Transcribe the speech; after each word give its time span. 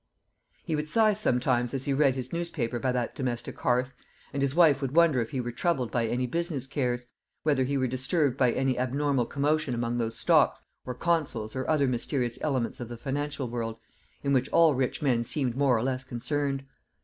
He 0.65 0.75
would 0.75 0.89
sigh 0.89 1.13
sometimes 1.13 1.75
as 1.75 1.85
he 1.85 1.93
read 1.93 2.15
his 2.15 2.33
newspaper 2.33 2.79
by 2.79 2.91
that 2.91 3.13
domestic 3.15 3.59
hearth, 3.59 3.93
and 4.33 4.41
his 4.41 4.55
wife 4.55 4.81
would 4.81 4.95
wonder 4.95 5.21
if 5.21 5.29
he 5.29 5.39
were 5.39 5.51
troubled 5.51 5.91
by 5.91 6.07
any 6.07 6.25
business 6.25 6.65
cares 6.65 7.05
whether 7.43 7.65
he 7.65 7.77
were 7.77 7.85
disturbed 7.85 8.35
by 8.35 8.51
any 8.51 8.79
abnormal 8.79 9.27
commotion 9.27 9.75
among 9.75 9.99
those 9.99 10.17
stocks 10.17 10.63
or 10.87 10.95
consols 10.95 11.55
or 11.55 11.69
other 11.69 11.87
mysterious 11.87 12.39
elements 12.41 12.79
of 12.79 12.89
the 12.89 12.97
financial 12.97 13.47
world 13.47 13.77
in 14.23 14.33
which 14.33 14.49
all 14.49 14.73
rich 14.73 15.03
men 15.03 15.23
seemed 15.23 15.55
more 15.55 15.77
or 15.77 15.83
less 15.83 16.03
concerned. 16.03 16.65